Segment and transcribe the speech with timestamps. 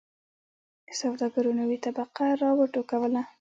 [0.87, 3.21] د سوداګرو نوې طبقه را و ټوکوله.